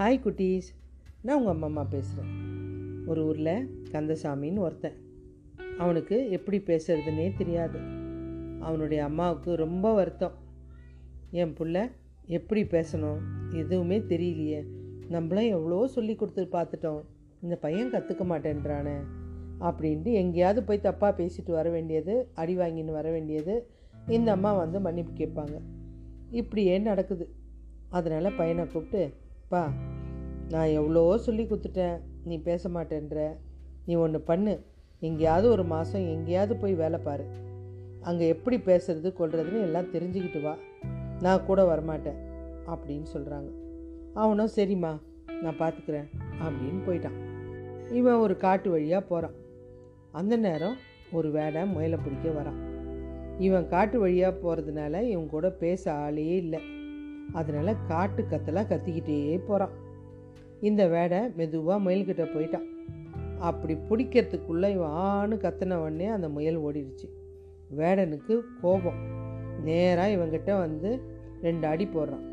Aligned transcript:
Hi 0.00 0.22
குட்டீஸ். 0.26 0.68
நான் 1.22 1.36
உங்கள் 1.36 1.52
அம்மா 1.52 1.66
அம்மா 1.66 1.84
பேசுகிறேன் 1.84 2.30
ஒரு 3.06 3.26
ஊரில் 3.26 3.86
கந்தசாமின்னு 3.90 4.58
ஒருத்தன். 4.58 4.92
அவனுக்கு 5.78 6.30
எப்படி 6.30 6.58
பேசுறதுன்னே 6.58 7.36
தெரியாது. 7.36 7.78
அவனுடைய 8.60 9.04
அம்மாவுக்கு 9.04 9.56
ரொம்ப 9.56 9.94
வருத்தம். 9.94 10.32
என் 11.30 11.52
பிள்ள 11.52 11.90
எப்படி 12.26 12.62
பேசணும்? 12.62 13.18
எதுவுமே 13.52 13.98
தெரியலையே. 13.98 14.64
நம்மளாம் 15.10 15.48
எவ்வளோ 15.48 15.86
சொல்லி 15.86 16.14
கொடுத்து 16.14 16.48
பார்த்துட்டோம். 16.52 17.02
இந்த 17.40 17.56
பையன் 17.56 17.92
கற்றுக்க 17.92 18.22
மாட்டேன்றானே. 18.24 18.96
அப்படின்ட்டு 19.60 20.12
எங்கேயாவது 20.12 20.62
போய் 20.62 20.80
தப்பாக 20.82 21.14
பேசிட்டு 21.20 21.50
வர 21.50 21.70
வேண்டியது 21.70 22.28
அடி 22.34 22.56
வாங்கின்னு 22.56 22.92
வர 22.92 23.10
வேண்டியது 23.10 23.70
இந்த 24.08 24.32
அம்மா 24.32 24.52
வந்து 24.52 24.80
மன்னிப்பு 24.80 25.12
கேட்பாங்க. 25.12 25.60
இப்படியே 26.30 26.78
நடக்குது. 26.78 27.34
அதனால் 27.88 28.36
பையனை 28.36 28.64
கூப்பிட்டு 28.64 29.14
பா 29.48 29.72
நான் 30.52 30.74
எவ்வளோ 30.78 31.02
சொல்லி 31.18 31.44
கொடுத்துட்டேன். 31.44 31.96
நீ 32.24 32.36
பேச 32.38 32.68
மாட்டேன்ற. 32.68 33.20
நீ 33.86 33.94
ஒன்று 33.94 34.20
பண்ணு. 34.20 34.54
எங்கேயாவது 35.00 35.46
ஒரு 35.50 35.64
மாதம் 35.64 36.08
எங்கேயாவது 36.08 36.56
போய் 36.56 36.74
வேலை 36.74 36.98
பாரு. 36.98 37.24
அங்கே 38.00 38.28
எப்படி 38.28 38.56
பேசுறது 38.56 39.08
கொள்றதுன்னு 39.18 39.60
எல்லாம் 39.60 39.92
தெரிஞ்சுக்கிட்டு 39.94 40.40
வா. 40.42 40.54
நான் 41.20 41.44
கூட 41.44 41.60
வரமாட்டேன் 41.70 42.18
அப்படின்னு 42.72 43.06
சொல்கிறாங்க 43.14 43.50
அவனும் 44.14 44.54
சரிம்மா 44.56 44.92
நான் 45.42 45.60
பார்த்துக்கிறேன் 45.60 46.08
அப்படின்னு 46.44 46.80
போயிட்டான். 46.86 47.18
இவன் 47.90 48.22
ஒரு 48.24 48.36
காட்டு 48.36 48.70
வழியாக 48.70 49.02
போகிறான் 49.06 49.36
அந்த 50.10 50.34
நேரம் 50.36 50.76
ஒரு 51.12 51.30
வேடை 51.30 51.62
முயலை 51.66 51.98
பிடிக்க 52.04 52.28
வரான். 52.40 52.60
இவன் 53.38 53.68
காட்டு 53.68 53.98
வழியாக 54.00 54.38
போகிறதுனால 54.42 54.94
இவன் 55.02 55.30
கூட 55.34 55.50
பேச 55.50 55.92
ஆளே 55.92 56.26
இல்லை. 56.36 56.60
அதனால் 57.32 57.80
காட்டு 57.88 58.22
கத்தலாக 58.22 58.70
கத்திக்கிட்டே 58.72 59.38
போகிறான் 59.46 59.74
இந்த 60.60 60.86
வேடை 60.86 61.18
மெதுவாக 61.36 61.90
முயல்கிட்ட 61.90 62.24
போயிட்டான். 62.24 62.68
அப்படி 63.38 63.74
பிடிக்கிறதுக்குள்ளே 63.74 64.68
இவான்னு 64.76 65.36
கத்தினவொடனே 65.36 66.06
அந்த 66.06 66.28
முயல் 66.28 66.62
ஓடிடுச்சு. 66.62 67.08
வேடனுக்கு 67.76 68.40
கோபம். 68.60 69.18
நேராக 69.64 70.10
இவங்கிட்ட 70.10 70.58
வந்து 70.58 71.00
ரெண்டு 71.42 71.66
அடி 71.66 71.84
போடுறான். 71.84 72.28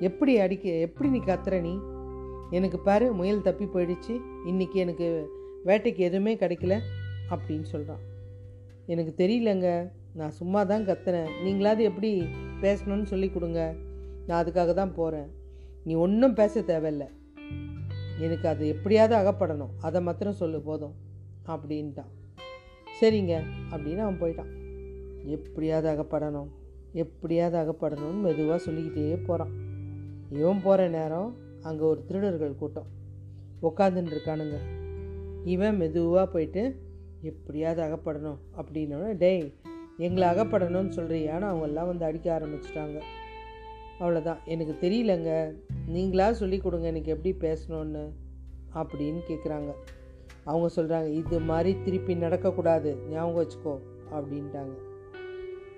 எப்படி 0.00 0.38
அடிக்க 0.38 0.68
எப்படி 0.68 1.08
நீ 1.08 1.18
கத்துற 1.18 1.60
நீ? 1.60 1.78
எனக்கு 2.50 2.78
பாரு 2.78 3.12
முயல் 3.12 3.42
தப்பி 3.42 3.64
போயிடுச்சு. 3.64 4.20
இன்றைக்கி 4.46 4.72
எனக்கு 4.72 5.28
வேட்டைக்கு 5.64 5.96
எதுவுமே 5.96 6.34
கிடைக்கல 6.34 6.78
அப்படின்னு 7.30 7.62
சொல்கிறான் 7.62 8.00
எனக்கு 8.86 9.26
தெரியலங்க. 9.26 9.90
நான் 10.14 10.30
சும்மா 10.30 10.64
தான் 10.64 10.86
கத்துனேன் 10.86 11.30
நீங்களாவது 11.44 11.78
எப்படி 11.78 12.24
பேசணும்னு 12.60 13.02
சொல்லி 13.02 13.30
கொடுங்க. 13.30 13.74
நான் 14.26 14.44
அதுக்காக 14.44 14.74
தான் 14.74 14.94
போகிறேன் 14.94 15.30
நீ 15.84 15.94
ஒன்றும் 15.94 16.34
பேச 16.34 16.60
தேவையில்ல. 16.60 17.06
எனக்கு 18.20 18.48
அது 18.48 18.68
எப்படியாவது 18.68 19.14
அகப்படணும். 19.20 19.70
அதை 19.80 20.02
மாத்திரம் 20.02 20.32
சொல்லு 20.32 20.60
போதும். 20.60 20.94
அப்படின்ட்டான். 21.46 22.10
சரிங்க 23.00 23.42
அப்படின்னு 23.70 23.96
அவன் 23.96 24.20
போயிட்டான். 24.20 24.50
எப்படியாவது 25.24 25.88
அகப்படணும். 25.92 26.48
எப்படியாவது 26.92 27.56
அகப்படணும்னு 27.62 28.20
மெதுவாக 28.22 28.58
சொல்லிக்கிட்டே 28.58 29.16
போகிறான் 29.16 29.50
இவன் 30.30 30.60
போகிற 30.62 30.88
நேரம் 30.88 31.36
அங்கே 31.62 31.82
ஒரு 31.82 32.04
திருடர்கள் 32.04 32.56
கூட்டம். 32.56 32.86
உட்காந்துட்டு 33.62 34.14
இருக்கானுங்க. 34.14 34.56
இவன் 35.44 35.76
மெதுவாக 35.76 36.26
போயிட்டு 36.26 36.80
எப்படியாவது 37.20 37.82
அகப்படணும் 37.82 38.38
அப்படின்னோடனே 38.56 39.16
டேய் 39.16 39.54
எங்களை 39.98 40.28
அகப்படணும்னு 40.28 40.94
சொல்கிறியான்னு 40.96 41.48
அவங்கெல்லாம் 41.52 41.86
வந்து 41.86 42.04
அடிக்க 42.04 42.42
ஆரம்பிச்சிட்டாங்க. 42.42 43.02
அவ்வளோதான் 44.02 44.40
எனக்கு 44.44 44.74
தெரியலங்க. 44.80 45.30
நீங்களாக 45.94 46.30
சொல்லி 46.30 46.58
கொடுங்க 46.58 46.86
எனக்கு 46.86 47.14
எப்படி 47.14 47.32
பேசணுன்னு 47.46 48.04
அப்படின்னு 48.74 49.20
கேட்குறாங்க 49.28 49.70
அவங்க 50.44 50.68
சொல்கிறாங்க 50.76 51.06
இது 51.06 51.40
மாதிரி 51.40 51.72
திருப்பி 51.84 52.14
நடக்கக்கூடாது. 52.14 52.90
ஞாபகம் 53.10 53.40
வச்சுக்கோ 53.42 53.74
அப்படின்ட்டாங்க. 54.16 54.74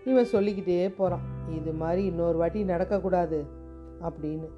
இவன் 0.04 0.32
சொல்லிக்கிட்டே 0.32 0.88
போகிறான் 0.88 1.24
இது 1.58 1.72
மாதிரி 1.72 2.04
இன்னொரு 2.04 2.36
வாட்டி 2.38 2.64
நடக்கக்கூடாது 2.64 3.38
அப்படின்னு. 4.08 4.48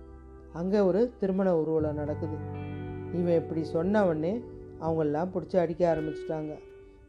அங்கே 0.53 0.79
ஒரு 0.79 1.13
திருமண 1.21 1.49
ஊர்வலம் 1.59 1.95
நடக்குது. 1.95 2.37
இவன் 3.13 3.39
இப்படி 3.43 3.63
சொன்னவொடனே 3.73 4.35
அவங்கெல்லாம் 4.81 5.33
பிடிச்சி 5.35 5.57
அடிக்க 5.57 5.83
ஆரம்பிச்சிட்டாங்க. 5.93 6.53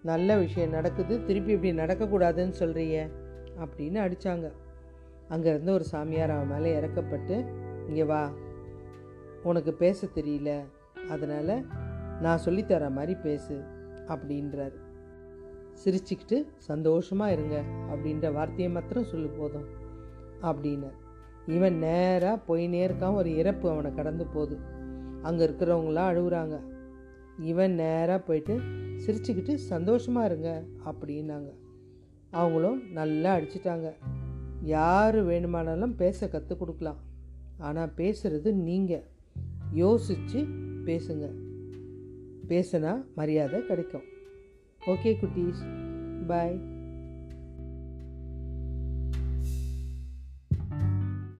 நல்ல 0.04 0.38
விஷயம் 0.38 0.70
நடக்குது. 0.70 1.26
திருப்பி 1.26 1.52
இப்படி 1.52 1.72
நடக்கக்கூடாதுன்னு 1.84 2.56
சொல்கிறிய 2.60 2.98
அப்படின்னு 3.64 4.00
அடித்தாங்க 4.06 4.48
அங்கேருந்து 5.30 5.70
ஒரு 5.70 5.84
சாமியார் 5.84 6.32
அவன் 6.32 6.52
மேலே 6.54 6.80
இறக்கப்பட்டு 6.80 7.36
இங்கே 7.88 8.04
வா 8.04 8.30
உனக்கு 9.44 9.74
பேச 9.74 10.08
தெரியல 10.16 10.52
அதனால் 11.10 11.66
நான் 12.22 12.44
சொல்லித்தர 12.46 12.92
மாதிரி 12.92 13.16
பேசு 13.16 13.56
அப்படின்றாரு. 14.08 14.78
சிரிச்சுக்கிட்டு 15.84 16.38
சந்தோஷமாக 16.58 17.32
இருங்க 17.32 17.58
அப்படின்ற 17.92 18.32
வார்த்தையை 18.34 18.70
மாத்திரம் 18.74 19.04
சொல்லு 19.04 19.30
போதும் 19.30 19.68
அப்படின்னு 20.42 20.90
இவன் 21.48 21.78
நேராக 21.78 22.40
போயினே 22.48 22.80
இருக்கான் 22.88 23.14
ஒரு 23.14 23.36
இறப்பு 23.36 23.70
அவனை 23.70 23.94
கடந்து 23.94 24.26
போகுது. 24.26 24.58
அங்கே 25.22 25.46
இருக்கிறவங்களாம் 25.46 26.10
அழுகுறாங்க. 26.12 26.56
இவன் 27.40 27.74
நேராக 27.74 28.20
போயிட்டு 28.20 28.56
சிரிச்சுக்கிட்டு 29.06 29.54
சந்தோஷமாக 29.54 30.26
இருங்க 30.26 30.64
அப்படின்னாங்க. 30.86 31.50
அவங்களும் 32.32 32.80
நல்லா 32.92 33.36
அடிச்சிட்டாங்க. 33.36 33.90
யார் 34.62 35.23
வேணுமானாலும் 35.23 35.95
பேச 35.95 36.29
கற்றுக் 36.29 36.59
கொடுக்கலாம். 36.59 36.97
ஆனால் 37.57 37.91
பேசுகிறது 37.97 38.53
நீங்கள் 38.53 39.03
யோசித்து 39.72 40.41
பேசுங்க. 40.85 41.31
பேசுனா 42.47 43.03
மரியாதை 43.16 43.66
கிடைக்கும். 43.66 44.01
ஓகே 44.88 45.16
குட்டீஸ். 45.16 45.66
பாய் 46.25 46.77